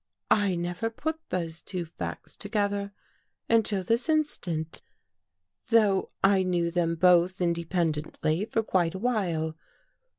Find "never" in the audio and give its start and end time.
0.55-0.89